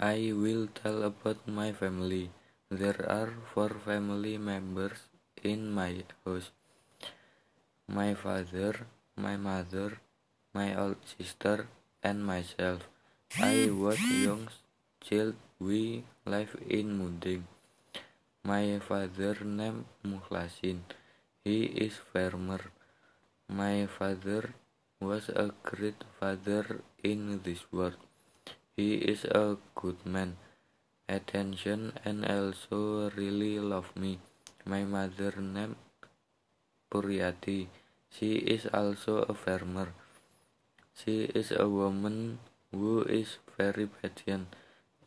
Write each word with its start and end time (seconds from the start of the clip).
I 0.00 0.30
will 0.30 0.68
tell 0.78 1.02
about 1.02 1.48
my 1.48 1.72
family. 1.72 2.30
There 2.70 3.02
are 3.10 3.34
four 3.52 3.70
family 3.84 4.38
members 4.38 5.10
in 5.42 5.72
my 5.74 6.04
house. 6.24 6.52
My 7.88 8.14
father, 8.14 8.86
my 9.16 9.36
mother, 9.36 9.98
my 10.54 10.78
old 10.78 11.02
sister, 11.02 11.66
and 12.00 12.24
myself. 12.24 12.86
I 13.42 13.70
was 13.74 13.98
young 13.98 14.46
child. 15.00 15.34
We 15.58 16.04
live 16.24 16.54
in 16.70 16.94
Munding. 16.94 17.42
My 18.44 18.78
father 18.78 19.34
named 19.42 19.86
Mukhlasin. 20.06 20.78
He 21.42 21.64
is 21.86 21.98
farmer. 22.12 22.70
My 23.48 23.86
father 23.86 24.54
was 25.00 25.28
a 25.28 25.50
great 25.64 26.04
father 26.20 26.82
in 27.02 27.40
this 27.42 27.66
world. 27.72 28.07
He 28.78 28.94
is 28.94 29.26
a 29.26 29.58
good 29.74 30.06
man, 30.06 30.38
attention, 31.10 31.98
and 32.06 32.22
also 32.22 33.10
really 33.10 33.58
love 33.58 33.90
me. 33.98 34.22
My 34.62 34.86
mother 34.86 35.34
named 35.34 35.74
Puryati. 36.86 37.66
She 38.06 38.38
is 38.38 38.70
also 38.70 39.26
a 39.26 39.34
farmer. 39.34 39.98
She 40.94 41.26
is 41.34 41.50
a 41.50 41.66
woman 41.66 42.38
who 42.70 43.02
is 43.02 43.42
very 43.58 43.90
patient 43.90 44.54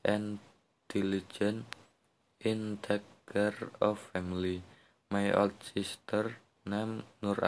and 0.04 0.44
diligent 0.92 1.64
in 2.44 2.76
take 2.84 3.08
care 3.24 3.72
of 3.80 4.04
family. 4.12 4.68
My 5.08 5.32
old 5.32 5.56
sister 5.64 6.44
named 6.68 7.08
Nur. 7.24 7.40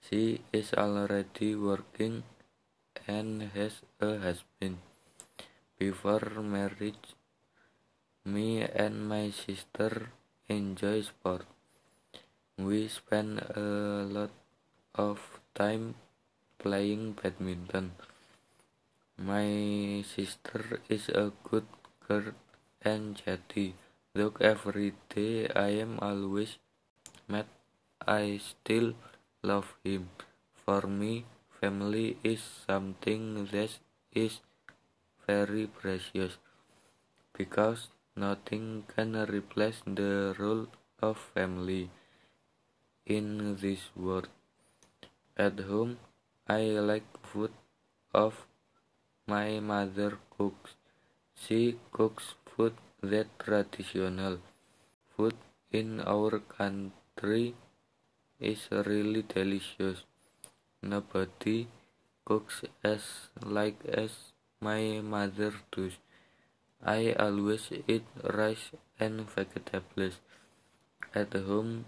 She 0.00 0.40
is 0.50 0.72
already 0.72 1.52
working 1.54 2.24
and 3.10 3.50
has 3.54 3.82
a 3.98 4.10
husband. 4.24 4.78
Before 5.78 6.42
marriage, 6.54 7.16
me 8.24 8.62
and 8.62 9.08
my 9.08 9.30
sister 9.30 10.12
enjoy 10.48 11.02
sport. 11.02 11.46
We 12.58 12.86
spend 12.88 13.40
a 13.56 14.04
lot 14.16 14.30
of 14.94 15.18
time 15.54 15.94
playing 16.58 17.16
badminton. 17.18 17.92
My 19.16 19.48
sister 20.04 20.80
is 20.88 21.08
a 21.08 21.32
good 21.48 21.66
girl 22.06 22.32
and 22.82 23.16
chatty. 23.16 23.74
Though 24.14 24.34
every 24.40 24.92
day 25.08 25.48
I 25.48 25.80
am 25.84 25.98
always 26.02 26.58
mad, 27.28 27.46
I 28.06 28.38
still 28.38 28.94
love 29.42 29.74
him. 29.84 30.10
For 30.64 30.82
me, 30.86 31.24
family 31.60 32.16
is 32.24 32.42
something 32.66 33.46
that 33.52 33.72
is 34.14 34.40
very 35.26 35.66
precious 35.66 36.38
because 37.38 37.88
nothing 38.16 38.84
can 38.92 39.14
replace 39.36 39.80
the 39.84 40.34
role 40.38 40.66
of 41.08 41.18
family 41.34 41.90
in 43.04 43.56
this 43.60 43.82
world. 43.94 44.28
At 45.36 45.60
home, 45.60 45.98
I 46.48 46.62
like 46.90 47.08
food 47.32 47.52
of 48.12 48.46
my 49.26 49.60
mother 49.60 50.18
cooks. 50.36 50.76
She 51.34 51.78
cooks 51.92 52.34
food 52.46 52.74
that 53.02 53.38
traditional. 53.38 54.38
Food 55.16 55.36
in 55.70 56.00
our 56.00 56.40
country 56.58 57.54
is 58.38 58.68
really 58.70 59.22
delicious. 59.22 60.09
Nobody 60.82 61.68
cooks 62.24 62.62
as 62.82 63.28
like 63.44 63.84
as 63.84 64.32
my 64.60 65.00
mother 65.00 65.52
does. 65.70 65.98
I 66.82 67.12
always 67.12 67.68
eat 67.86 68.04
rice 68.24 68.72
and 68.98 69.28
vegetables 69.28 70.20
at 71.14 71.32
home 71.34 71.84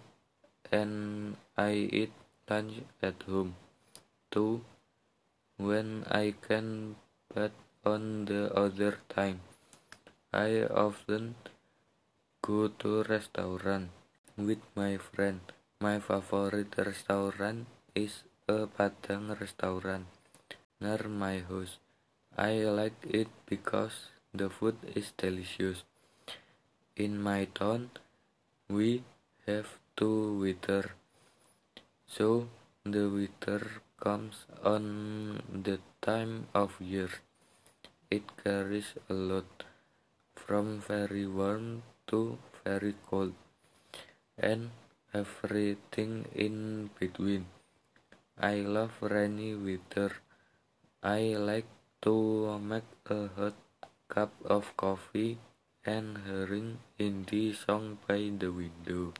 and 0.71 1.37
I 1.57 1.73
eat 1.89 2.13
lunch 2.49 2.83
at 3.01 3.23
home 3.23 3.57
too 4.31 4.65
when 5.57 6.05
I 6.11 6.35
can 6.47 6.97
but 7.35 7.53
on 7.85 8.27
the 8.27 8.53
other 8.53 8.99
time 9.09 9.41
I 10.33 10.65
often 10.65 11.37
go 12.43 12.69
to 12.69 13.03
restaurant 13.05 13.89
with 14.37 14.61
my 14.75 14.97
friend 14.97 15.41
my 15.81 15.99
favorite 16.01 16.77
restaurant 16.77 17.67
is 17.95 18.25
a 18.53 18.67
Padang 18.77 19.27
restaurant 19.41 20.05
near 20.81 21.03
my 21.23 21.37
house. 21.51 21.75
I 22.37 22.65
like 22.79 22.99
it 23.21 23.29
because 23.53 23.97
the 24.41 24.49
food 24.57 24.77
is 24.95 25.13
delicious. 25.23 25.85
In 27.05 27.21
my 27.29 27.45
town, 27.59 27.91
we 28.69 28.91
have 29.47 29.69
two 29.97 30.39
winter, 30.43 30.83
so 32.17 32.49
the 32.85 33.05
winter 33.17 33.61
comes 34.05 34.45
on 34.75 34.85
the 35.69 35.79
time 36.01 36.35
of 36.55 36.77
year. 36.81 37.11
It 38.11 38.37
carries 38.43 38.93
a 39.09 39.15
lot, 39.15 39.65
from 40.35 40.81
very 40.81 41.27
warm 41.41 41.83
to 42.13 42.39
very 42.65 42.95
cold, 43.09 43.35
and 44.37 44.71
everything 45.15 46.25
in 46.35 46.91
between. 47.01 47.47
I 48.39 48.61
love 48.61 48.93
rainy 49.03 49.55
weather. 49.55 50.13
I 51.03 51.35
like 51.37 51.67
to 52.03 52.59
make 52.59 52.85
a 53.11 53.29
hot 53.29 53.55
cup 54.09 54.33
of 54.45 54.77
coffee 54.77 55.39
and 55.85 56.19
hearing 56.27 56.79
indie 56.99 57.55
song 57.55 57.99
by 58.07 58.31
the 58.39 58.51
window. 58.51 59.13